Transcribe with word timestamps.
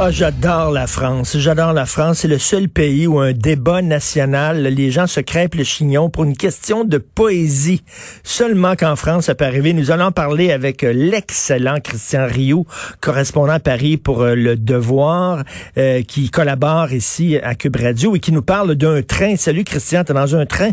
Ah, 0.00 0.12
j'adore 0.12 0.70
la 0.70 0.86
France. 0.86 1.36
J'adore 1.38 1.72
la 1.72 1.84
France. 1.84 2.18
C'est 2.18 2.28
le 2.28 2.38
seul 2.38 2.68
pays 2.68 3.08
où 3.08 3.18
un 3.18 3.32
débat 3.32 3.82
national, 3.82 4.62
les 4.62 4.92
gens 4.92 5.08
se 5.08 5.18
crêpent 5.18 5.56
le 5.56 5.64
chignon 5.64 6.08
pour 6.08 6.22
une 6.22 6.36
question 6.36 6.84
de 6.84 6.98
poésie. 6.98 7.82
Seulement 8.22 8.76
qu'en 8.76 8.94
France, 8.94 9.24
ça 9.24 9.34
peut 9.34 9.44
arriver. 9.44 9.72
Nous 9.72 9.90
allons 9.90 10.12
parler 10.12 10.52
avec 10.52 10.84
euh, 10.84 10.92
l'excellent 10.92 11.80
Christian 11.82 12.28
Rioux, 12.28 12.64
correspondant 13.00 13.54
à 13.54 13.58
Paris 13.58 13.96
pour 13.96 14.22
euh, 14.22 14.36
Le 14.36 14.54
Devoir, 14.54 15.42
euh, 15.76 16.02
qui 16.02 16.30
collabore 16.30 16.92
ici 16.92 17.36
à 17.36 17.56
Cube 17.56 17.74
Radio 17.74 18.14
et 18.14 18.20
qui 18.20 18.30
nous 18.30 18.42
parle 18.42 18.76
d'un 18.76 19.02
train. 19.02 19.34
Salut 19.34 19.64
Christian, 19.64 20.04
t'es 20.04 20.14
dans 20.14 20.36
un 20.36 20.46
train? 20.46 20.70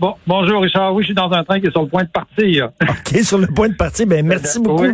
Bon, 0.00 0.14
bonjour 0.26 0.62
Richard. 0.62 0.92
Oui, 0.92 1.04
je 1.04 1.06
suis 1.06 1.14
dans 1.14 1.30
un 1.30 1.44
train 1.44 1.60
qui 1.60 1.68
est 1.68 1.70
sur 1.70 1.82
le 1.82 1.88
point 1.88 2.02
de 2.02 2.08
partir. 2.08 2.70
OK, 2.82 3.20
sur 3.22 3.38
le 3.38 3.46
point 3.46 3.68
de 3.68 3.76
partir. 3.76 4.08
Ben, 4.08 4.26
merci 4.26 4.58
beaucoup 4.58 4.88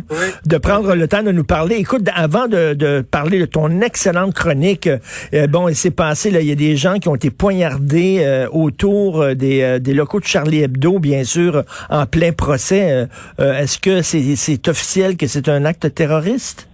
de 0.44 0.58
prendre 0.58 0.94
le 0.94 1.08
temps 1.08 1.22
de 1.22 1.32
nous 1.32 1.44
parler. 1.44 1.76
Écoute, 1.76 2.06
avant 2.14 2.48
de, 2.48 2.74
de 2.74 3.00
parler 3.00 3.40
de 3.40 3.46
ton 3.46 3.61
excellente 3.80 4.34
chronique. 4.34 4.88
Euh, 5.34 5.46
bon, 5.46 5.68
il 5.68 5.76
s'est 5.76 5.90
passé, 5.90 6.30
là, 6.30 6.40
il 6.40 6.48
y 6.48 6.52
a 6.52 6.56
des 6.56 6.76
gens 6.76 6.98
qui 6.98 7.08
ont 7.08 7.14
été 7.14 7.30
poignardés 7.30 8.18
euh, 8.20 8.48
autour 8.50 9.20
euh, 9.22 9.34
des, 9.34 9.94
locaux 9.94 10.20
de 10.20 10.24
Charlie 10.24 10.62
Hebdo, 10.62 10.98
bien 10.98 11.24
sûr, 11.24 11.64
en 11.90 12.06
plein 12.06 12.32
procès. 12.32 13.06
Est-ce 13.38 13.78
que 13.78 14.02
c'est 14.02 14.68
officiel 14.68 15.16
que 15.16 15.26
c'est 15.26 15.48
un 15.48 15.64
acte 15.64 15.94
terroriste? 15.94 16.68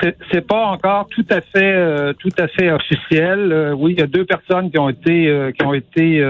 C'est 0.00 0.46
pas 0.46 0.66
encore 0.66 1.08
tout 1.08 1.24
à 1.30 1.40
fait 1.40 1.74
euh, 1.74 2.12
tout 2.18 2.30
à 2.38 2.48
fait 2.48 2.70
officiel. 2.70 3.52
Euh, 3.52 3.74
oui, 3.76 3.92
il 3.92 4.00
y 4.00 4.02
a 4.02 4.06
deux 4.06 4.24
personnes 4.24 4.70
qui 4.70 4.78
ont 4.78 4.88
été 4.88 5.28
euh, 5.28 5.52
qui 5.52 5.64
ont 5.64 5.74
été 5.74 6.22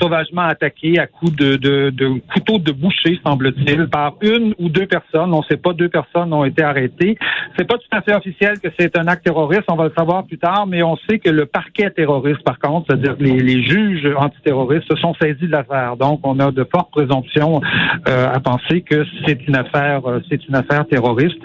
sauvagement 0.00 0.42
attaquées 0.42 0.98
à 0.98 1.06
coups 1.06 1.34
de, 1.36 1.56
de, 1.56 1.90
de 1.90 2.20
couteau 2.32 2.58
de 2.58 2.72
boucher, 2.72 3.20
semble-t-il, 3.24 3.88
par 3.88 4.14
une 4.20 4.54
ou 4.58 4.68
deux 4.68 4.86
personnes. 4.86 5.32
On 5.32 5.38
ne 5.38 5.44
sait 5.44 5.56
pas, 5.56 5.72
deux 5.72 5.88
personnes 5.88 6.32
ont 6.32 6.44
été 6.44 6.62
arrêtées. 6.62 7.16
C'est 7.56 7.66
pas 7.66 7.76
tout 7.76 7.96
à 7.96 8.00
fait 8.02 8.14
officiel 8.14 8.58
que 8.60 8.68
c'est 8.78 8.96
un 8.98 9.06
acte 9.06 9.24
terroriste. 9.24 9.64
On 9.68 9.76
va 9.76 9.84
le 9.84 9.92
savoir 9.96 10.24
plus 10.24 10.38
tard, 10.38 10.66
mais 10.66 10.82
on 10.82 10.96
sait 11.08 11.18
que 11.18 11.30
le 11.30 11.46
parquet 11.46 11.90
terroriste, 11.90 12.42
par 12.42 12.58
contre, 12.58 12.86
c'est-à-dire 12.88 13.16
les, 13.18 13.40
les 13.40 13.62
juges 13.62 14.08
antiterroristes, 14.16 14.90
se 14.90 14.96
sont 14.96 15.14
saisis 15.20 15.46
de 15.46 15.52
l'affaire. 15.52 15.96
Donc, 15.96 16.20
on 16.24 16.38
a 16.40 16.50
de 16.50 16.66
fortes 16.72 16.90
présomptions 16.90 17.60
à 18.06 18.40
penser 18.40 18.82
que 18.82 19.04
c'est 19.24 19.46
une 19.46 19.56
affaire 19.56 20.02
c'est 20.28 20.46
une 20.48 20.56
affaire 20.56 20.86
terroriste 20.86 21.40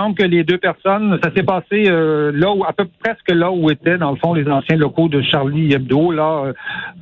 semble 0.00 0.14
que 0.14 0.24
les 0.24 0.44
deux 0.44 0.58
personnes, 0.58 1.18
ça 1.22 1.30
s'est 1.34 1.42
passé 1.42 1.84
euh, 1.86 2.32
là 2.34 2.52
où, 2.52 2.64
à 2.64 2.72
peu 2.72 2.84
près 2.84 3.10
presque 3.10 3.30
là 3.30 3.50
où 3.50 3.70
étaient, 3.70 3.98
dans 3.98 4.12
le 4.12 4.16
fond, 4.16 4.34
les 4.34 4.48
anciens 4.48 4.76
locaux 4.76 5.08
de 5.08 5.20
Charlie 5.20 5.72
Hebdo, 5.72 6.12
là, 6.12 6.44
euh, 6.44 6.52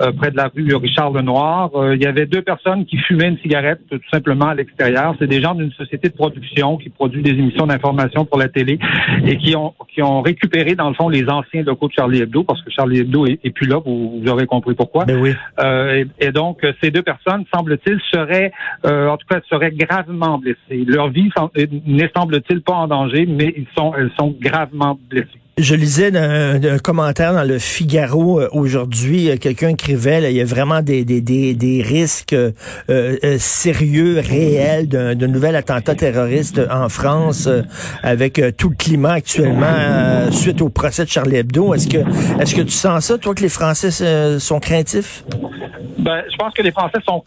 euh, 0.03 0.13
près 0.13 0.31
de 0.31 0.37
la 0.37 0.51
rue 0.55 0.75
Richard 0.75 1.13
Lenoir. 1.13 1.71
il 1.93 2.03
y 2.03 2.07
avait 2.07 2.27
deux 2.27 2.43
personnes 2.43 2.87
qui 2.87 2.97
fumaient 2.99 3.29
une 3.29 3.39
cigarette 3.39 3.81
tout 3.91 4.01
simplement 4.11 4.47
à 4.47 4.55
l'extérieur. 4.55 5.15
C'est 5.19 5.27
des 5.27 5.41
gens 5.41 5.55
d'une 5.55 5.73
société 5.73 6.09
de 6.09 6.15
production 6.15 6.77
qui 6.77 6.89
produit 6.89 7.23
des 7.23 7.33
émissions 7.33 7.67
d'information 7.67 8.25
pour 8.25 8.39
la 8.39 8.49
télé 8.49 8.79
et 9.25 9.37
qui 9.37 9.55
ont 9.55 9.75
qui 9.93 10.03
ont 10.03 10.23
récupéré, 10.23 10.75
dans 10.75 10.89
le 10.89 10.95
fond, 10.95 11.09
les 11.09 11.29
anciens 11.29 11.63
locaux 11.63 11.89
de 11.89 11.93
Charlie 11.93 12.21
Hebdo, 12.21 12.45
parce 12.45 12.63
que 12.63 12.71
Charlie 12.71 13.01
Hebdo 13.01 13.27
est, 13.27 13.51
plus 13.51 13.67
là, 13.67 13.81
vous, 13.85 14.23
aurez 14.29 14.47
compris 14.47 14.75
pourquoi. 14.75 15.05
Ben 15.05 15.19
oui. 15.21 15.35
et, 16.21 16.31
donc, 16.31 16.65
ces 16.81 16.91
deux 16.91 17.03
personnes, 17.03 17.45
semble-t-il, 17.53 17.99
seraient, 18.13 18.53
en 18.85 19.17
tout 19.17 19.27
cas, 19.29 19.41
seraient 19.49 19.73
gravement 19.73 20.39
blessées. 20.39 20.85
Leur 20.87 21.09
vie 21.09 21.31
n'est, 21.87 22.11
semble-t-il, 22.15 22.61
pas 22.61 22.75
en 22.75 22.88
danger, 22.89 23.27
mais 23.27 23.55
ils 23.57 23.67
sont, 23.77 23.93
elles 23.97 24.11
sont 24.19 24.35
gravement 24.41 24.99
blessées. 25.09 25.41
Je 25.59 25.75
lisais 25.75 26.17
un, 26.17 26.79
commentaire 26.79 27.33
dans 27.33 27.43
le 27.43 27.59
Figaro 27.59 28.41
euh, 28.41 28.49
aujourd'hui, 28.53 29.29
euh, 29.29 29.37
quelqu'un 29.37 29.71
écrivait, 29.71 30.31
il 30.31 30.37
y 30.37 30.41
a 30.41 30.45
vraiment 30.45 30.83
des, 30.83 31.05
des, 31.05 31.21
des, 31.21 31.83
risques 31.83 32.33
euh, 32.33 33.39
sérieux, 33.39 34.21
réels 34.21 34.87
d'un 34.89 35.15
nouvel 35.27 35.57
attentat 35.57 35.97
terroriste 35.97 36.61
en 36.71 36.89
France 36.89 37.49
avec 38.05 38.41
tout 38.57 38.69
le 38.69 38.77
climat 38.77 39.15
actuellement 39.15 40.31
suite 40.31 40.63
au 40.63 40.69
procès 40.69 41.05
de 41.05 41.11
Charlie 41.11 41.37
Hebdo. 41.37 41.75
Est-ce 41.75 41.89
que 41.89 41.99
est-ce 42.41 42.55
que 42.55 42.63
tu 42.63 42.71
sens 42.71 43.07
ça, 43.07 43.19
toi, 43.19 43.35
que 43.35 43.43
les 43.43 43.49
Français 43.49 43.91
sont 44.39 44.61
craintifs? 44.61 45.25
Ben, 45.99 46.23
je 46.31 46.37
pense 46.37 46.55
que 46.55 46.63
les 46.63 46.71
Français 46.71 46.99
sont 47.05 47.25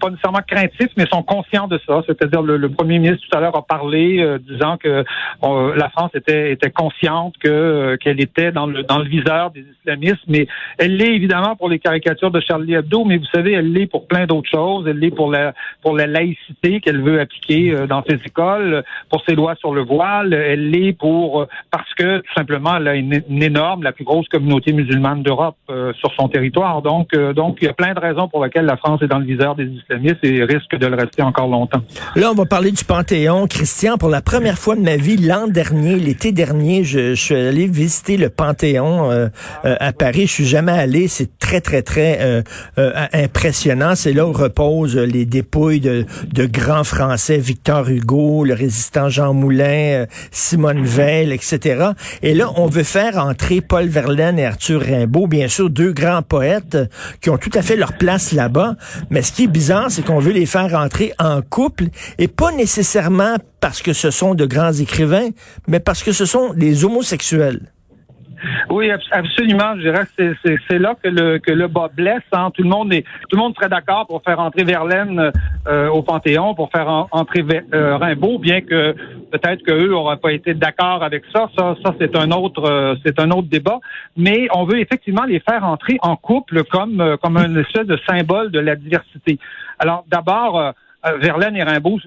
pas 0.00 0.10
nécessairement 0.10 0.42
craintif, 0.46 0.88
mais 0.96 1.06
sont 1.06 1.22
conscients 1.22 1.68
de 1.68 1.78
ça. 1.86 2.02
C'est-à-dire 2.06 2.42
le, 2.42 2.68
premier 2.68 2.98
ministre 2.98 3.26
tout 3.28 3.36
à 3.36 3.40
l'heure 3.40 3.56
a 3.56 3.62
parlé 3.62 4.20
euh, 4.20 4.38
disant 4.38 4.76
que 4.76 5.04
la 5.42 5.88
France 5.90 6.10
était, 6.14 6.52
était 6.52 6.70
consciente 6.70 7.34
que 7.38 7.48
euh, 7.48 7.96
qu'elle 7.96 8.20
était 8.20 8.52
dans 8.52 8.66
le 8.66 8.82
dans 8.82 8.98
le 8.98 9.08
viseur 9.08 9.50
des 9.50 9.64
islamistes, 9.80 10.24
mais 10.26 10.46
elle 10.78 10.96
l'est 10.96 11.14
évidemment 11.14 11.56
pour 11.56 11.68
les 11.68 11.78
caricatures 11.78 12.30
de 12.30 12.40
Charlie 12.40 12.74
Hebdo, 12.74 13.04
mais 13.04 13.18
vous 13.18 13.26
savez, 13.26 13.52
elle 13.52 13.72
l'est 13.72 13.86
pour 13.86 14.06
plein 14.06 14.26
d'autres 14.26 14.50
choses. 14.50 14.86
Elle 14.88 14.98
l'est 14.98 15.10
pour 15.10 15.30
la 15.30 15.54
pour 15.82 15.96
la 15.96 16.06
laïcité 16.06 16.80
qu'elle 16.80 17.02
veut 17.02 17.20
appliquer 17.20 17.72
euh, 17.72 17.86
dans 17.86 18.02
ses 18.04 18.14
écoles, 18.14 18.82
pour 19.10 19.22
ses 19.24 19.34
lois 19.34 19.54
sur 19.56 19.74
le 19.74 19.82
voile. 19.82 20.32
Elle 20.32 20.70
l'est 20.70 20.92
pour 20.92 21.46
parce 21.70 21.92
que 21.94 22.18
tout 22.18 22.34
simplement 22.34 22.76
elle 22.76 22.88
a 22.88 22.94
une, 22.94 23.42
énorme, 23.42 23.82
la 23.82 23.92
plus 23.92 24.04
grosse 24.04 24.28
communauté 24.28 24.72
musulmane 24.72 25.22
d'Europe 25.22 25.56
sur 25.94 26.12
son 26.14 26.28
territoire. 26.28 26.82
Donc 26.82 27.14
donc 27.14 27.58
il 27.60 27.66
y 27.66 27.68
a 27.68 27.72
plein 27.72 27.94
de 27.94 28.00
raisons 28.00 28.28
pour 28.28 28.44
lesquelles 28.44 28.64
la 28.64 28.76
France 28.76 29.02
est 29.02 29.06
dans 29.06 29.18
le 29.18 29.24
viseur 29.24 29.51
des 29.54 29.64
islamistes 29.64 30.18
et 30.22 30.44
risque 30.44 30.76
de 30.76 30.86
le 30.86 30.96
rester 30.96 31.22
encore 31.22 31.48
longtemps. 31.48 31.82
Là, 32.16 32.30
on 32.30 32.34
va 32.34 32.46
parler 32.46 32.70
du 32.70 32.84
Panthéon. 32.84 33.46
Christian, 33.46 33.98
pour 33.98 34.08
la 34.08 34.22
première 34.22 34.58
fois 34.58 34.76
de 34.76 34.80
ma 34.80 34.96
vie, 34.96 35.16
l'an 35.16 35.48
dernier, 35.48 35.96
l'été 35.96 36.32
dernier, 36.32 36.84
je, 36.84 37.14
suis 37.14 37.34
allé 37.34 37.66
visiter 37.66 38.16
le 38.16 38.28
Panthéon 38.28 39.10
euh, 39.10 39.28
euh, 39.64 39.76
à 39.80 39.92
Paris. 39.92 40.26
Je 40.26 40.32
suis 40.32 40.46
jamais 40.46 40.72
allé. 40.72 41.08
C'est 41.08 41.38
très, 41.38 41.60
très, 41.60 41.82
très 41.82 42.18
euh, 42.20 42.42
impressionnant. 43.12 43.94
C'est 43.94 44.12
là 44.12 44.26
où 44.26 44.32
reposent 44.32 44.96
les 44.96 45.24
dépouilles 45.24 45.80
de, 45.80 46.04
de 46.32 46.46
grands 46.46 46.84
Français, 46.84 47.38
Victor 47.38 47.88
Hugo, 47.88 48.44
le 48.44 48.54
résistant 48.54 49.08
Jean 49.08 49.34
Moulin, 49.34 50.06
Simone 50.30 50.84
Veil, 50.84 51.32
etc. 51.32 51.90
Et 52.22 52.34
là, 52.34 52.50
on 52.56 52.66
veut 52.66 52.82
faire 52.82 53.18
entrer 53.18 53.60
Paul 53.60 53.86
Verlaine 53.86 54.38
et 54.38 54.46
Arthur 54.46 54.82
Rimbaud, 54.82 55.26
bien 55.26 55.48
sûr, 55.48 55.70
deux 55.70 55.92
grands 55.92 56.22
poètes 56.22 56.78
qui 57.20 57.30
ont 57.30 57.38
tout 57.38 57.50
à 57.54 57.62
fait 57.62 57.76
leur 57.76 57.92
place 57.94 58.32
là-bas. 58.32 58.76
Mais 59.10 59.22
ce 59.22 59.32
qui 59.32 59.41
bizarre, 59.46 59.90
c'est 59.90 60.04
qu'on 60.04 60.18
veut 60.18 60.32
les 60.32 60.46
faire 60.46 60.70
rentrer 60.70 61.12
en 61.18 61.42
couple 61.42 61.86
et 62.18 62.28
pas 62.28 62.52
nécessairement 62.52 63.36
parce 63.60 63.82
que 63.82 63.92
ce 63.92 64.10
sont 64.10 64.34
de 64.34 64.46
grands 64.46 64.72
écrivains, 64.72 65.28
mais 65.68 65.80
parce 65.80 66.02
que 66.02 66.12
ce 66.12 66.26
sont 66.26 66.52
des 66.54 66.84
homosexuels. 66.84 67.72
Oui, 68.70 68.90
absolument. 69.10 69.74
Je 69.76 69.82
dirais 69.82 70.04
que 70.16 70.34
c'est 70.68 70.78
là 70.78 70.94
que 71.02 71.08
le 71.08 71.38
que 71.38 71.52
le 71.52 71.68
bas 71.68 71.90
blesse. 71.94 72.22
Hein. 72.32 72.50
Tout 72.54 72.62
le 72.62 72.68
monde 72.68 72.92
est 72.92 73.02
tout 73.28 73.36
le 73.36 73.38
monde 73.38 73.54
serait 73.54 73.68
d'accord 73.68 74.06
pour 74.06 74.22
faire 74.22 74.40
entrer 74.40 74.64
Verlaine 74.64 75.32
euh, 75.66 75.88
au 75.88 76.02
Panthéon, 76.02 76.54
pour 76.54 76.70
faire 76.70 76.88
entrer 77.10 77.44
euh, 77.74 77.96
Rimbaud, 77.96 78.38
bien 78.38 78.60
que 78.60 78.94
peut-être 79.30 79.62
qu'eux 79.62 79.88
n'auraient 79.88 80.16
pas 80.16 80.32
été 80.32 80.54
d'accord 80.54 81.02
avec 81.02 81.24
ça. 81.32 81.48
Ça, 81.56 81.76
ça 81.84 81.94
c'est 81.98 82.16
un 82.16 82.30
autre 82.30 82.64
euh, 82.64 82.94
c'est 83.04 83.18
un 83.20 83.30
autre 83.30 83.48
débat. 83.48 83.80
Mais 84.16 84.48
on 84.54 84.64
veut 84.64 84.80
effectivement 84.80 85.24
les 85.24 85.40
faire 85.40 85.64
entrer 85.64 85.98
en 86.02 86.16
couple 86.16 86.64
comme 86.64 87.16
comme 87.22 87.36
un 87.36 87.56
espèce 87.56 87.86
de 87.86 87.98
symbole 88.08 88.50
de 88.50 88.60
la 88.60 88.76
diversité. 88.76 89.38
Alors 89.78 90.04
d'abord, 90.08 90.74
Verlaine 91.20 91.56
et 91.56 91.62
Rimbaud, 91.62 91.98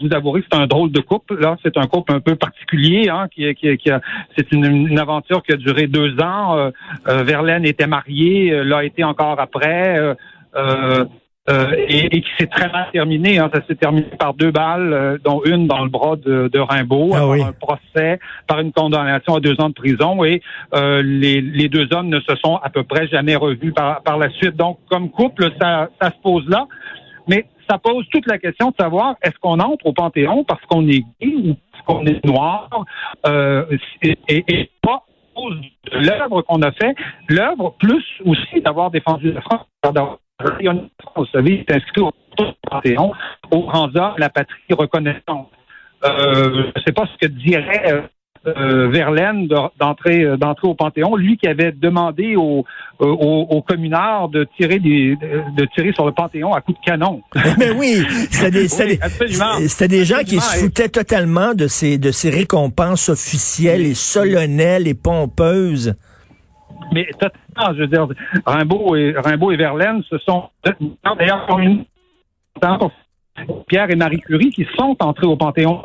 vous 0.00 0.14
avouerez 0.14 0.40
que 0.40 0.46
c'est 0.50 0.58
un 0.58 0.66
drôle 0.66 0.90
de 0.92 1.00
couple. 1.00 1.38
Là, 1.40 1.56
c'est 1.62 1.76
un 1.76 1.86
couple 1.86 2.12
un 2.12 2.20
peu 2.20 2.36
particulier, 2.36 3.08
hein, 3.08 3.28
qui, 3.32 3.52
qui, 3.54 3.76
qui 3.76 3.90
a, 3.90 4.00
c'est 4.36 4.50
une, 4.52 4.98
aventure 4.98 5.42
qui 5.42 5.52
a 5.52 5.56
duré 5.56 5.86
deux 5.86 6.20
ans. 6.20 6.56
Euh, 6.56 6.70
euh, 7.08 7.22
Verlaine 7.22 7.64
était 7.64 7.86
marié, 7.86 8.52
euh, 8.52 8.64
l'a 8.64 8.84
été 8.84 9.04
encore 9.04 9.40
après. 9.40 10.16
et, 11.88 12.20
qui 12.20 12.30
s'est 12.38 12.46
très 12.46 12.70
mal 12.70 12.88
terminé. 12.92 13.38
Hein. 13.38 13.50
Ça 13.52 13.60
s'est 13.66 13.74
terminé 13.74 14.06
par 14.18 14.34
deux 14.34 14.50
balles, 14.50 15.18
dont 15.24 15.42
une 15.44 15.66
dans 15.66 15.82
le 15.82 15.90
bras 15.90 16.16
de, 16.16 16.48
de 16.48 16.58
Rimbaud, 16.58 17.12
ah 17.14 17.20
par 17.20 17.32
un 17.32 17.52
procès, 17.52 18.20
par 18.46 18.60
une 18.60 18.72
condamnation 18.72 19.34
à 19.34 19.40
deux 19.40 19.60
ans 19.60 19.68
de 19.68 19.74
prison. 19.74 20.22
Et 20.24 20.42
les, 20.74 21.40
les, 21.40 21.68
deux 21.68 21.88
hommes 21.92 22.08
ne 22.08 22.20
se 22.20 22.36
sont 22.36 22.56
à 22.62 22.70
peu 22.70 22.84
près 22.84 23.08
jamais 23.08 23.36
revus 23.36 23.72
par, 23.72 24.02
par 24.02 24.18
la 24.18 24.30
suite. 24.30 24.56
Donc, 24.56 24.78
comme 24.88 25.10
couple, 25.10 25.50
ça, 25.60 25.88
ça 26.00 26.10
se 26.10 26.20
pose 26.22 26.48
là. 26.48 26.66
Mais 27.26 27.46
ça 27.70 27.78
pose 27.78 28.04
toute 28.10 28.26
la 28.26 28.38
question 28.38 28.70
de 28.70 28.74
savoir 28.78 29.14
est-ce 29.22 29.38
qu'on 29.40 29.60
entre 29.60 29.86
au 29.86 29.92
Panthéon 29.92 30.44
parce 30.44 30.64
qu'on 30.66 30.86
est 30.88 31.04
gay 31.20 31.34
ou 31.36 31.56
parce 31.70 31.84
qu'on 31.84 32.04
est 32.04 32.24
noir 32.24 32.68
euh, 33.26 33.64
et, 34.02 34.16
et, 34.28 34.70
pas 34.82 35.04
de 35.36 35.98
l'œuvre 35.98 36.42
qu'on 36.42 36.60
a 36.62 36.72
fait, 36.72 36.94
l'œuvre 37.28 37.74
plus 37.78 38.04
aussi 38.26 38.60
d'avoir 38.60 38.90
défendu 38.90 39.32
la 39.32 39.40
France, 39.40 39.66
vous 41.16 41.26
savez, 41.26 41.60
est 41.60 41.72
inscrit 41.72 42.02
au 42.02 42.12
Panthéon, 42.68 43.12
au 43.50 43.60
grand 43.60 43.88
la 44.18 44.28
patrie 44.28 44.74
reconnaissante. 44.76 45.50
Euh, 46.04 46.10
je 46.44 46.80
ne 46.80 46.84
sais 46.84 46.92
pas 46.92 47.06
ce 47.06 47.26
que 47.26 47.32
dirait 47.32 48.10
euh, 48.46 48.54
euh, 48.56 48.88
Verlaine 48.88 49.48
d'entrer 49.78 50.22
euh, 50.22 50.38
d'entrer 50.38 50.66
au 50.66 50.74
Panthéon, 50.74 51.14
lui 51.14 51.36
qui 51.36 51.46
avait 51.46 51.72
demandé 51.72 52.36
aux 52.36 52.64
au, 52.98 53.06
au 53.06 53.60
communards 53.60 54.30
de 54.30 54.46
tirer 54.56 54.78
des 54.78 55.14
de 55.16 55.64
tirer 55.74 55.92
sur 55.92 56.06
le 56.06 56.12
Panthéon 56.12 56.54
à 56.54 56.62
coups 56.62 56.78
de 56.80 56.84
canon. 56.84 57.22
Mais 57.58 57.70
oui, 57.70 58.02
c'était 58.30 58.50
des, 58.50 59.98
des 59.98 60.04
gens 60.06 60.22
qui 60.24 60.40
se 60.40 60.58
foutaient 60.58 60.88
totalement 60.88 61.52
de 61.52 61.66
ces 61.66 61.98
de 61.98 62.10
ces 62.10 62.30
récompenses 62.30 63.10
officielles 63.10 63.82
et 63.82 63.94
solennelles 63.94 64.88
et 64.88 64.94
pompeuses. 64.94 65.94
mais 66.92 67.06
totalement, 67.12 67.74
je 67.74 67.80
veux 67.80 67.88
dire, 67.88 68.08
Rimbaud 68.46 68.96
et 68.96 69.14
Rimbaud 69.18 69.52
et 69.52 69.56
Verlaine, 69.56 70.02
ce 70.08 70.16
sont 70.18 70.44
d'ailleurs 70.62 71.46
Pierre 73.68 73.90
et 73.90 73.96
Marie 73.96 74.20
Curie 74.20 74.50
qui 74.50 74.66
sont 74.76 74.96
entrés 75.00 75.26
au 75.26 75.36
Panthéon. 75.36 75.82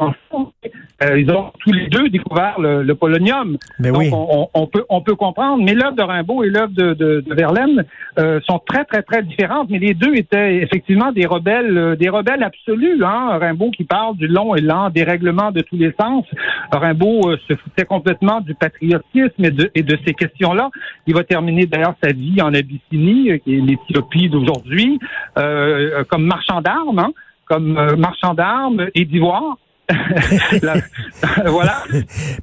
Euh, 1.04 1.20
ils 1.20 1.30
ont 1.32 1.52
tous 1.66 1.74
les 1.74 1.88
deux 1.88 2.10
découvert 2.10 2.60
le, 2.60 2.94
polonium. 2.94 3.58
Mais 3.80 3.90
Donc 3.90 3.98
oui. 3.98 4.10
on, 4.12 4.68
peut 4.68 4.86
on 4.90 5.02
peut 5.02 5.16
comprendre. 5.16 5.64
Mais 5.64 5.74
l'œuvre 5.74 5.96
de 5.96 6.04
Rimbaud 6.04 6.44
et 6.44 6.50
l'œuvre 6.50 6.74
de, 6.74 7.24
Verlaine 7.28 7.84
euh, 8.20 8.40
sont 8.48 8.60
très 8.60 8.86
très 8.86 9.02
très 9.02 9.24
différentes. 9.24 9.70
Mais 9.70 9.80
les 9.80 9.94
deux 9.94 10.14
étaient 10.16 10.58
effectivement 10.58 11.12
des 11.12 11.26
rebelles 11.26 11.78
euh, 11.78 11.96
des 11.96 12.10
rebelles 12.10 12.44
absolus. 12.44 13.04
Hein? 13.04 13.38
Rimbaud 13.40 13.72
qui 13.72 13.84
parle 13.84 14.16
du 14.18 14.28
long 14.28 14.56
et 14.56 14.62
lent 14.62 14.90
dérèglement 14.90 15.52
de 15.52 15.62
tous 15.62 15.78
les 15.78 15.94
sens. 16.00 16.26
Rimbaud 16.72 17.36
se 17.50 17.56
foutait 17.56 17.86
complètement 17.86 18.42
du 18.42 18.54
patriotisme 18.54 19.44
et 19.44 19.52
de, 19.52 19.72
et 19.76 19.84
de 19.84 19.98
ces 20.06 20.14
questions-là. 20.14 20.70
Il 21.08 21.16
va 21.16 21.24
terminer 21.24 21.66
d'ailleurs 21.66 21.96
sa 22.04 22.12
vie 22.12 22.42
en 22.42 22.54
Abyssinie, 22.54 23.40
qui 23.42 23.58
est 23.58 23.62
l'Éthiopie 23.62 24.30
d'aujourd'hui, 24.30 25.00
comme 25.36 26.26
marchand 26.26 26.62
d'armes. 26.62 27.00
Hein? 27.00 27.12
comme 27.46 27.78
euh, 27.78 27.96
marchand 27.96 28.34
d'armes 28.34 28.88
et 28.94 29.06
d'ivoire. 29.06 29.58
voilà. 31.46 31.84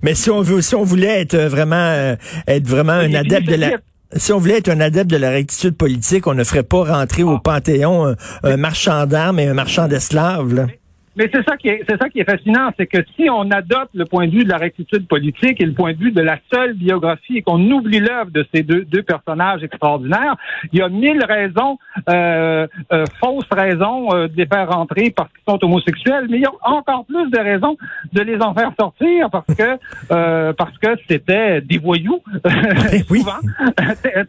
Mais 0.02 0.14
si 0.14 0.30
on 0.30 0.42
veut, 0.42 0.62
si 0.62 0.74
on 0.74 0.84
voulait 0.84 1.20
être 1.22 1.36
vraiment, 1.36 1.76
euh, 1.76 2.16
être 2.46 2.66
vraiment 2.66 2.92
un 2.92 3.12
adepte 3.14 3.48
de 3.48 3.56
la, 3.56 3.70
si 4.14 4.32
on 4.32 4.38
voulait 4.38 4.58
être 4.58 4.68
un 4.68 4.80
adepte 4.80 5.10
de 5.10 5.16
la 5.16 5.30
rectitude 5.30 5.76
politique, 5.76 6.26
on 6.26 6.34
ne 6.34 6.44
ferait 6.44 6.62
pas 6.62 6.84
rentrer 6.84 7.22
au 7.22 7.38
Panthéon 7.38 8.08
un, 8.08 8.16
un 8.42 8.56
marchand 8.56 9.06
d'armes 9.06 9.38
et 9.38 9.46
un 9.46 9.54
marchand 9.54 9.88
d'esclaves. 9.88 10.66
Mais 11.16 11.28
c'est 11.32 11.44
ça 11.46 11.56
qui 11.56 11.68
est, 11.68 11.82
c'est 11.88 12.00
ça 12.00 12.08
qui 12.08 12.20
est 12.20 12.24
fascinant, 12.24 12.70
c'est 12.78 12.86
que 12.86 12.98
si 13.16 13.28
on 13.28 13.50
adopte 13.50 13.90
le 13.94 14.06
point 14.06 14.26
de 14.26 14.32
vue 14.32 14.44
de 14.44 14.48
la 14.48 14.56
rectitude 14.56 15.06
politique 15.06 15.60
et 15.60 15.66
le 15.66 15.72
point 15.72 15.92
de 15.92 15.98
vue 15.98 16.12
de 16.12 16.22
la 16.22 16.38
seule 16.52 16.74
biographie 16.74 17.38
et 17.38 17.42
qu'on 17.42 17.60
oublie 17.70 18.00
l'œuvre 18.00 18.30
de 18.30 18.46
ces 18.54 18.62
deux, 18.62 18.84
deux 18.84 19.02
personnages 19.02 19.62
extraordinaires, 19.62 20.36
il 20.72 20.78
y 20.78 20.82
a 20.82 20.88
mille 20.88 21.22
raisons, 21.24 21.78
euh, 22.08 22.66
euh, 22.92 23.04
fausses 23.20 23.44
raisons 23.50 24.08
euh, 24.14 24.28
de 24.28 24.36
les 24.36 24.46
faire 24.46 24.70
rentrer 24.70 25.12
parce 25.14 25.28
qu'ils 25.32 25.52
sont 25.52 25.62
homosexuels, 25.62 26.26
mais 26.30 26.38
il 26.38 26.42
y 26.42 26.46
a 26.46 26.52
encore 26.62 27.04
plus 27.04 27.30
de 27.30 27.38
raisons 27.38 27.76
de 28.12 28.22
les 28.22 28.40
en 28.40 28.54
faire 28.54 28.72
sortir 28.78 29.28
parce 29.30 29.46
que 29.46 29.78
euh, 30.10 30.52
parce 30.54 30.76
que 30.78 30.88
c'était 31.08 31.60
des 31.60 31.78
voyous 31.78 32.22
souvent, 33.06 33.40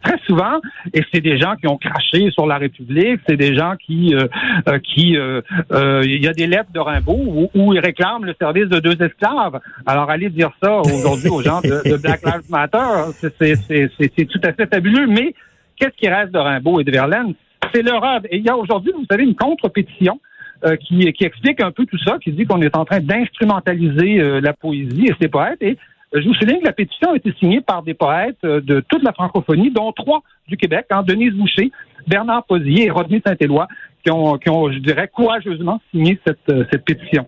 très 0.02 0.18
souvent, 0.26 0.60
et 0.92 1.02
c'est 1.12 1.20
des 1.20 1.38
gens 1.38 1.56
qui 1.56 1.66
ont 1.66 1.78
craché 1.78 2.30
sur 2.30 2.46
la 2.46 2.58
République, 2.58 3.20
c'est 3.26 3.36
des 3.36 3.54
gens 3.54 3.74
qui 3.76 4.14
euh, 4.14 4.78
qui 4.80 5.16
il 5.16 6.22
y 6.22 6.28
a 6.28 6.32
des 6.32 6.46
lettres 6.46 6.73
de 6.74 6.80
Rimbaud 6.80 7.48
où, 7.54 7.72
il 7.72 7.78
réclame 7.78 8.24
le 8.24 8.34
service 8.38 8.66
de 8.66 8.80
deux 8.80 9.00
esclaves. 9.02 9.60
Alors, 9.86 10.10
aller 10.10 10.28
dire 10.28 10.50
ça 10.62 10.80
aujourd'hui 10.80 11.28
aux 11.28 11.42
gens 11.42 11.60
de, 11.60 11.96
Black 11.96 12.22
Lives 12.24 12.50
Matter, 12.50 13.12
c'est 13.20 14.26
tout 14.26 14.40
à 14.42 14.52
fait 14.52 14.66
fabuleux. 14.66 15.06
Mais 15.06 15.34
qu'est-ce 15.76 15.96
qui 15.96 16.08
reste 16.08 16.32
de 16.32 16.38
Rimbaud 16.38 16.80
et 16.80 16.84
de 16.84 16.90
Verlaine? 16.90 17.34
C'est 17.72 17.82
leur 17.82 18.04
œuvre. 18.04 18.26
Et 18.30 18.38
il 18.38 18.44
y 18.44 18.50
a 18.50 18.56
aujourd'hui, 18.56 18.92
vous 18.94 19.06
savez, 19.10 19.24
une 19.24 19.34
contre-pétition 19.34 20.20
euh, 20.64 20.76
qui, 20.76 21.06
explique 21.20 21.60
un 21.60 21.70
peu 21.70 21.86
tout 21.86 21.98
ça, 21.98 22.18
qui 22.22 22.32
dit 22.32 22.44
qu'on 22.44 22.60
est 22.62 22.76
en 22.76 22.84
train 22.84 23.00
d'instrumentaliser 23.00 24.20
euh, 24.20 24.40
la 24.40 24.52
poésie 24.52 25.06
et 25.06 25.14
ses 25.20 25.28
poètes. 25.28 25.62
Et 25.62 25.78
je 26.14 26.28
vous 26.28 26.34
souligne 26.34 26.60
que 26.60 26.66
la 26.66 26.72
pétition 26.72 27.12
a 27.12 27.16
été 27.16 27.32
signée 27.38 27.60
par 27.60 27.82
des 27.82 27.94
poètes 27.94 28.42
de 28.42 28.80
toute 28.88 29.02
la 29.02 29.12
francophonie, 29.12 29.70
dont 29.70 29.92
trois 29.92 30.22
du 30.48 30.56
Québec, 30.56 30.86
hein, 30.90 31.02
Denise 31.02 31.32
Boucher, 31.32 31.72
Bernard 32.06 32.44
Posier 32.44 32.86
et 32.86 32.90
Rodney 32.90 33.20
Saint-Éloi, 33.26 33.66
qui 34.04 34.10
ont, 34.10 34.38
qui 34.38 34.50
ont, 34.50 34.70
je 34.70 34.78
dirais, 34.78 35.08
courageusement 35.08 35.80
signé 35.90 36.18
cette, 36.26 36.38
euh, 36.50 36.64
cette 36.70 36.84
pétition. 36.84 37.26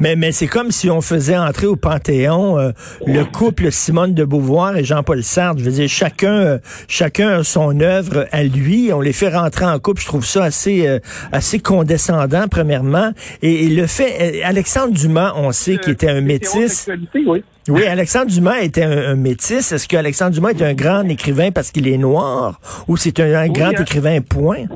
Mais, 0.00 0.16
mais 0.16 0.32
c'est 0.32 0.46
comme 0.46 0.70
si 0.70 0.90
on 0.90 1.00
faisait 1.00 1.36
entrer 1.36 1.66
au 1.66 1.76
Panthéon 1.76 2.58
euh, 2.58 2.70
le 3.06 3.24
couple 3.24 3.70
Simone 3.70 4.14
de 4.14 4.24
Beauvoir 4.24 4.76
et 4.76 4.84
Jean-Paul 4.84 5.22
Sartre. 5.22 5.58
Je 5.58 5.64
veux 5.64 5.70
dire, 5.70 5.88
chacun, 5.88 6.34
euh, 6.34 6.58
chacun 6.88 7.40
a 7.40 7.44
son 7.44 7.80
œuvre 7.80 8.26
à 8.32 8.42
lui. 8.42 8.92
On 8.92 9.00
les 9.00 9.12
fait 9.12 9.28
rentrer 9.28 9.64
en 9.64 9.78
couple. 9.78 10.00
Je 10.02 10.06
trouve 10.06 10.26
ça 10.26 10.44
assez, 10.44 10.86
assez 11.32 11.58
condescendant, 11.58 12.46
premièrement. 12.48 13.12
Et, 13.42 13.68
le 13.68 13.86
fait, 13.86 14.42
Alexandre 14.42 14.92
Dumas, 14.92 15.34
on 15.36 15.52
sait 15.52 15.78
qu'il 15.78 15.92
était 15.92 16.10
un 16.10 16.20
métis. 16.20 16.88
Oui. 17.14 17.42
oui, 17.68 17.86
Alexandre 17.86 18.30
Dumas 18.30 18.60
était 18.60 18.84
un, 18.84 19.16
métis. 19.16 19.72
Est-ce 19.72 19.88
que 19.88 19.96
Alexandre 19.96 20.32
Dumas 20.32 20.50
est 20.50 20.62
un 20.62 20.74
grand 20.74 21.02
écrivain 21.08 21.50
parce 21.50 21.70
qu'il 21.70 21.88
est 21.88 21.98
noir 21.98 22.60
ou 22.88 22.96
c'est 22.96 23.18
un, 23.20 23.48
grand 23.48 23.66
hein. 23.66 23.82
écrivain 23.82 24.20
point? 24.20 24.66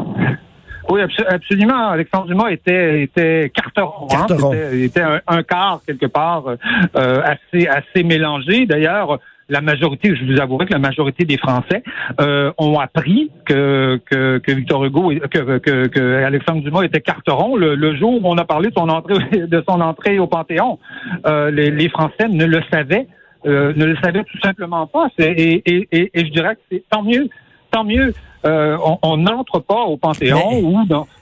Oui, 0.90 1.00
absolument. 1.28 1.88
Alexandre 1.90 2.26
Dumas 2.26 2.50
était 2.50 3.02
était 3.02 3.50
carteron. 3.54 4.06
Hein. 4.10 4.26
carteron. 4.26 4.52
Il 4.72 4.82
était, 4.84 5.02
un, 5.26 5.42
quart 5.42 5.80
quelque 5.86 6.06
part 6.06 6.44
euh, 6.48 7.22
assez 7.22 7.66
assez 7.68 8.02
mélangé. 8.02 8.66
D'ailleurs, 8.66 9.18
la 9.50 9.60
majorité, 9.60 10.14
je 10.14 10.24
vous 10.24 10.40
avouerai 10.40 10.66
que 10.66 10.72
la 10.72 10.78
majorité 10.78 11.24
des 11.24 11.36
Français 11.36 11.82
euh, 12.20 12.52
ont 12.56 12.78
appris 12.78 13.30
que, 13.44 14.00
que, 14.06 14.38
que 14.38 14.52
Victor 14.52 14.84
Hugo, 14.84 15.12
que, 15.30 15.58
que, 15.58 15.86
que, 15.88 16.24
Alexandre 16.24 16.62
Dumas 16.62 16.84
était 16.84 17.00
carteron 17.00 17.56
le, 17.56 17.96
jour 17.96 18.24
où 18.24 18.28
on 18.28 18.38
a 18.38 18.44
parlé 18.44 18.70
de 18.70 18.74
son 18.74 18.88
entrée, 18.88 19.14
de 19.32 19.64
son 19.68 19.80
entrée 19.80 20.18
au 20.18 20.28
Panthéon. 20.28 20.78
Euh, 21.26 21.50
les, 21.50 21.70
les, 21.70 21.88
Français 21.88 22.28
ne 22.28 22.44
le 22.44 22.62
savaient, 22.72 23.08
euh, 23.44 23.72
ne 23.74 23.84
le 23.84 23.96
savaient 23.96 24.22
tout 24.22 24.38
simplement 24.42 24.86
pas. 24.86 25.08
Et, 25.18 25.62
et, 25.66 25.88
et, 25.90 26.10
et 26.14 26.26
je 26.26 26.30
dirais 26.30 26.54
que 26.54 26.60
c'est 26.70 26.84
tant 26.88 27.02
mieux, 27.02 27.28
tant 27.70 27.84
mieux. 27.84 28.14
Euh, 28.46 28.76
on 29.02 29.18
n'entre 29.18 29.58
pas 29.58 29.82
au 29.82 29.98
Panthéon 29.98 30.60
ou 30.62 30.78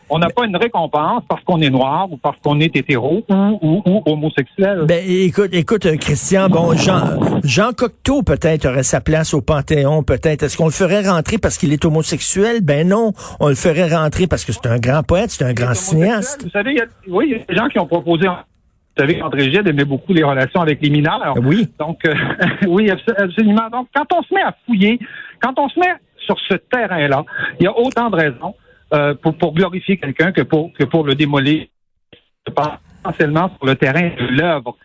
on 0.08 0.18
n'a 0.20 0.28
pas 0.30 0.44
une 0.46 0.56
récompense 0.56 1.24
parce 1.28 1.42
qu'on 1.42 1.60
est 1.60 1.68
noir 1.68 2.06
ou 2.10 2.16
parce 2.16 2.36
qu'on 2.42 2.60
est 2.60 2.74
hétéro 2.76 3.24
ou, 3.28 3.82
ou, 3.84 4.02
homosexuel. 4.06 4.84
Ben, 4.86 5.02
écoute, 5.04 5.50
écoute, 5.52 5.86
euh, 5.86 5.96
Christian, 5.96 6.48
bon, 6.48 6.74
Jean, 6.74 7.18
Jean 7.42 7.72
Cocteau 7.72 8.22
peut-être 8.22 8.66
aurait 8.66 8.84
sa 8.84 9.00
place 9.00 9.34
au 9.34 9.40
Panthéon, 9.40 10.04
peut-être. 10.04 10.44
Est-ce 10.44 10.56
qu'on 10.56 10.66
le 10.66 10.70
ferait 10.70 11.08
rentrer 11.08 11.38
parce 11.38 11.58
qu'il 11.58 11.72
est 11.72 11.84
homosexuel? 11.84 12.60
Ben 12.62 12.88
non, 12.88 13.12
on 13.40 13.48
le 13.48 13.56
ferait 13.56 13.88
rentrer 13.88 14.28
parce 14.28 14.44
que 14.44 14.52
c'est 14.52 14.66
un 14.66 14.78
grand 14.78 15.02
poète, 15.02 15.30
c'est 15.30 15.44
un 15.44 15.54
grand 15.54 15.74
cinéaste. 15.74 16.44
Vous 16.44 16.50
savez, 16.50 16.70
il 16.70 16.78
y 16.78 16.80
a, 16.80 16.86
oui, 17.08 17.26
il 17.30 17.38
y 17.38 17.40
a 17.40 17.44
des 17.44 17.56
gens 17.56 17.68
qui 17.68 17.80
ont 17.80 17.86
proposé 17.86 18.28
vous 18.98 19.04
savez 19.04 19.20
qu'André 19.20 19.52
Gide 19.52 19.68
aimait 19.68 19.84
beaucoup 19.84 20.12
les 20.12 20.24
relations 20.24 20.60
avec 20.60 20.82
les 20.82 20.90
mineurs. 20.90 21.34
Oui. 21.44 21.68
Donc, 21.78 22.04
euh, 22.04 22.14
oui, 22.66 22.90
absolument. 22.90 23.68
Donc, 23.70 23.86
quand 23.94 24.06
on 24.12 24.22
se 24.22 24.34
met 24.34 24.42
à 24.42 24.52
fouiller, 24.66 24.98
quand 25.40 25.56
on 25.56 25.68
se 25.68 25.78
met 25.78 25.94
sur 26.28 26.38
ce 26.48 26.54
terrain-là, 26.54 27.24
il 27.58 27.64
y 27.64 27.66
a 27.66 27.76
autant 27.76 28.10
de 28.10 28.16
raisons 28.16 28.54
euh, 28.92 29.14
pour, 29.14 29.54
glorifier 29.54 29.96
quelqu'un 29.96 30.32
que 30.32 30.42
pour, 30.42 30.72
que 30.72 30.84
pour 30.84 31.04
le 31.04 31.14
démolir. 31.14 31.66
Essentiellement 33.00 33.50
sur 33.56 33.66
le 33.66 33.74
terrain 33.74 34.10
de 34.18 34.40
l'œuvre 34.40 34.76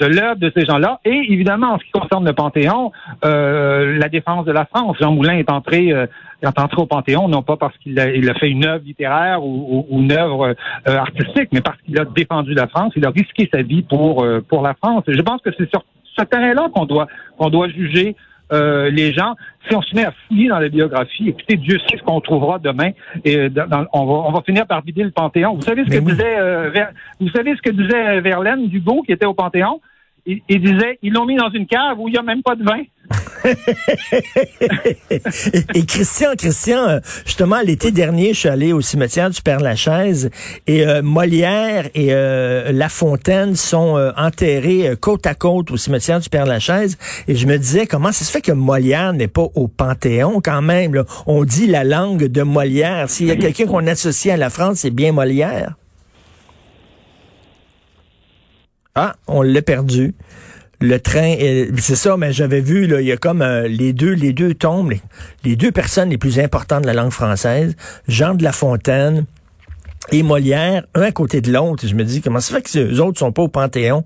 de 0.00 0.06
l'œuvre 0.06 0.36
de 0.36 0.50
ces 0.56 0.64
gens-là. 0.64 0.98
Et 1.04 1.26
évidemment, 1.28 1.74
en 1.74 1.78
ce 1.78 1.84
qui 1.84 1.90
concerne 1.90 2.24
le 2.24 2.32
Panthéon, 2.32 2.90
euh, 3.22 3.98
la 3.98 4.08
défense 4.08 4.46
de 4.46 4.52
la 4.52 4.64
France. 4.64 4.96
Jean 4.98 5.12
Moulin 5.12 5.34
est 5.34 5.50
entré, 5.50 5.92
euh, 5.92 6.06
au 6.78 6.86
Panthéon, 6.86 7.28
non 7.28 7.42
pas 7.42 7.58
parce 7.58 7.76
qu'il 7.76 8.00
a, 8.00 8.34
fait 8.34 8.48
une 8.48 8.64
œuvre 8.64 8.82
littéraire 8.82 9.44
ou, 9.44 9.86
une 9.90 10.10
œuvre 10.10 10.54
artistique, 10.86 11.50
mais 11.52 11.60
parce 11.60 11.76
qu'il 11.82 12.00
a 12.00 12.06
défendu 12.06 12.54
la 12.54 12.66
France. 12.66 12.94
Il 12.96 13.04
a 13.04 13.10
risqué 13.10 13.46
sa 13.52 13.60
vie 13.60 13.82
pour, 13.82 14.24
la 14.24 14.72
France. 14.72 15.04
Je 15.06 15.20
pense 15.20 15.42
que 15.42 15.50
c'est 15.58 15.68
sur 15.68 15.84
ce 16.16 16.24
terrain-là 16.24 16.70
qu'on 16.74 16.86
doit, 16.86 17.06
qu'on 17.36 17.50
doit 17.50 17.68
juger 17.68 18.16
euh, 18.52 18.90
les 18.90 19.12
gens, 19.12 19.34
si 19.68 19.74
on 19.74 19.82
se 19.82 19.94
met 19.94 20.04
à 20.04 20.12
fouiller 20.26 20.48
dans 20.48 20.58
la 20.58 20.68
biographie, 20.68 21.28
écoutez, 21.28 21.56
Dieu 21.56 21.78
sait 21.88 21.98
ce 21.98 22.02
qu'on 22.02 22.20
trouvera 22.20 22.58
demain, 22.58 22.90
et 23.24 23.48
dans, 23.48 23.86
on, 23.92 24.04
va, 24.06 24.12
on 24.28 24.32
va 24.32 24.42
finir 24.42 24.66
par 24.66 24.82
vider 24.82 25.04
le 25.04 25.10
Panthéon. 25.10 25.54
Vous 25.54 25.62
savez 25.62 25.84
ce 25.84 25.90
que 25.90 25.98
disait, 25.98 26.38
euh, 26.38 26.70
vous 27.20 27.30
savez 27.30 27.54
ce 27.56 27.62
que 27.62 27.70
disait 27.70 28.20
Verlaine 28.20 28.68
Dugo 28.68 29.02
qui 29.02 29.12
était 29.12 29.26
au 29.26 29.34
Panthéon? 29.34 29.80
Il, 30.26 30.40
il 30.48 30.60
disait, 30.60 30.98
ils 31.02 31.12
l'ont 31.12 31.26
mis 31.26 31.36
dans 31.36 31.50
une 31.50 31.66
cave 31.66 31.98
où 31.98 32.08
il 32.08 32.12
n'y 32.12 32.18
a 32.18 32.22
même 32.22 32.42
pas 32.42 32.54
de 32.54 32.62
vin. 32.62 32.82
et, 35.74 35.84
Christian, 35.86 36.34
Christian, 36.36 36.88
euh, 36.88 37.00
justement, 37.24 37.60
l'été 37.60 37.90
dernier, 37.90 38.32
je 38.34 38.40
suis 38.40 38.48
allé 38.48 38.72
au 38.72 38.80
cimetière 38.80 39.30
du 39.30 39.42
Père-Lachaise 39.42 40.30
et 40.66 40.86
euh, 40.86 41.02
Molière 41.02 41.88
et 41.94 42.08
euh, 42.10 42.72
La 42.72 42.88
Fontaine 42.88 43.56
sont 43.56 44.12
enterrés 44.16 44.96
côte 45.00 45.26
à 45.26 45.34
côte 45.34 45.70
au 45.70 45.76
cimetière 45.76 46.20
du 46.20 46.28
Père-Lachaise. 46.28 46.96
Et 47.28 47.34
je 47.34 47.46
me 47.46 47.56
disais, 47.58 47.86
comment 47.86 48.12
ça 48.12 48.24
se 48.24 48.30
fait 48.30 48.40
que 48.40 48.52
Molière 48.52 49.12
n'est 49.12 49.28
pas 49.28 49.48
au 49.54 49.68
Panthéon 49.68 50.40
quand 50.42 50.62
même? 50.62 51.04
On 51.26 51.44
dit 51.44 51.66
la 51.66 51.84
langue 51.84 52.24
de 52.24 52.42
Molière. 52.42 53.10
S'il 53.10 53.26
y 53.26 53.30
a 53.30 53.36
quelqu'un 53.36 53.66
qu'on 53.66 53.86
associe 53.86 54.32
à 54.34 54.36
la 54.36 54.50
France, 54.50 54.78
c'est 54.80 54.90
bien 54.90 55.12
Molière. 55.12 55.74
Ah, 58.94 59.14
on 59.28 59.42
l'a 59.42 59.62
perdu 59.62 60.14
le 60.80 60.98
train, 60.98 61.36
c'est 61.78 61.96
ça, 61.96 62.16
mais 62.16 62.32
j'avais 62.32 62.60
vu, 62.60 62.86
là, 62.86 63.00
il 63.00 63.06
y 63.06 63.12
a 63.12 63.16
comme 63.16 63.42
euh, 63.42 63.68
les 63.68 63.92
deux, 63.92 64.12
les 64.12 64.32
deux 64.32 64.54
tombes, 64.54 64.92
les, 65.44 65.56
deux 65.56 65.70
personnes 65.70 66.08
les 66.08 66.18
plus 66.18 66.38
importantes 66.38 66.82
de 66.82 66.86
la 66.86 66.94
langue 66.94 67.10
française, 67.10 67.76
Jean 68.08 68.34
de 68.34 68.42
La 68.42 68.52
Fontaine 68.52 69.26
et 70.10 70.22
Molière, 70.22 70.84
un 70.94 71.02
à 71.02 71.12
côté 71.12 71.42
de 71.42 71.52
l'autre. 71.52 71.86
Je 71.86 71.94
me 71.94 72.04
dis, 72.04 72.22
comment 72.22 72.40
ça 72.40 72.54
fait 72.54 72.62
que 72.62 72.78
les 72.78 72.98
autres 72.98 73.18
sont 73.18 73.30
pas 73.30 73.42
au 73.42 73.48
Panthéon? 73.48 74.04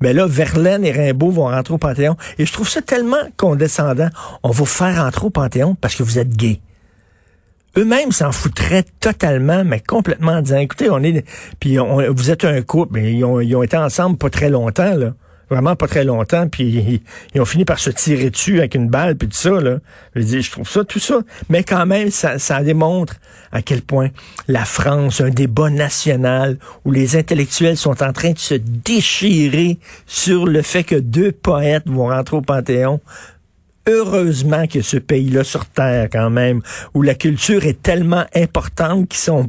Mais 0.00 0.12
là, 0.12 0.26
Verlaine 0.26 0.84
et 0.84 0.90
Rimbaud 0.90 1.30
vont 1.30 1.44
rentrer 1.44 1.74
au 1.74 1.78
Panthéon. 1.78 2.16
Et 2.38 2.46
je 2.46 2.52
trouve 2.52 2.68
ça 2.68 2.82
tellement 2.82 3.22
condescendant. 3.36 4.08
On 4.42 4.48
va 4.48 4.54
vous 4.54 4.66
faire 4.66 5.04
rentrer 5.04 5.26
au 5.26 5.30
Panthéon 5.30 5.76
parce 5.80 5.94
que 5.94 6.02
vous 6.02 6.18
êtes 6.18 6.30
gay. 6.30 6.60
Eux-mêmes 7.76 8.10
s'en 8.10 8.32
foutraient 8.32 8.84
totalement, 8.98 9.62
mais 9.64 9.78
complètement 9.78 10.32
en 10.32 10.42
disant, 10.42 10.58
écoutez, 10.58 10.90
on 10.90 11.00
est, 11.04 11.24
puis 11.60 11.76
vous 11.76 12.30
êtes 12.30 12.44
un 12.44 12.62
couple, 12.62 12.94
mais 12.94 13.12
ils 13.12 13.24
ont, 13.24 13.40
ils 13.40 13.54
ont 13.54 13.62
été 13.62 13.76
ensemble 13.76 14.16
pas 14.16 14.28
très 14.28 14.50
longtemps, 14.50 14.96
là. 14.96 15.12
Vraiment 15.50 15.76
pas 15.76 15.88
très 15.88 16.04
longtemps, 16.04 16.48
puis 16.48 17.02
ils, 17.34 17.40
ont 17.40 17.44
fini 17.44 17.64
par 17.64 17.78
se 17.78 17.90
tirer 17.90 18.30
dessus 18.30 18.58
avec 18.58 18.74
une 18.74 18.88
balle, 18.88 19.16
puis 19.16 19.28
tout 19.28 19.36
ça, 19.36 19.60
là. 19.60 19.78
Je, 20.14 20.22
dis, 20.22 20.42
je 20.42 20.50
trouve 20.50 20.68
ça, 20.68 20.84
tout 20.84 20.98
ça. 20.98 21.20
Mais 21.48 21.64
quand 21.64 21.86
même, 21.86 22.10
ça, 22.10 22.38
ça 22.38 22.62
démontre 22.62 23.16
à 23.52 23.62
quel 23.62 23.82
point 23.82 24.10
la 24.48 24.64
France, 24.64 25.20
un 25.20 25.30
débat 25.30 25.70
national 25.70 26.56
où 26.84 26.92
les 26.92 27.16
intellectuels 27.16 27.76
sont 27.76 28.02
en 28.02 28.12
train 28.12 28.30
de 28.30 28.38
se 28.38 28.54
déchirer 28.54 29.78
sur 30.06 30.46
le 30.46 30.62
fait 30.62 30.84
que 30.84 30.96
deux 30.96 31.32
poètes 31.32 31.88
vont 31.88 32.08
rentrer 32.08 32.36
au 32.36 32.42
Panthéon. 32.42 33.00
Heureusement 33.88 34.66
que 34.66 34.82
ce 34.82 34.98
pays-là 34.98 35.42
sur 35.42 35.66
Terre, 35.66 36.08
quand 36.12 36.30
même, 36.30 36.60
où 36.94 37.02
la 37.02 37.14
culture 37.14 37.64
est 37.64 37.82
tellement 37.82 38.24
importante 38.34 39.08
qu'ils 39.08 39.18
sont 39.18 39.42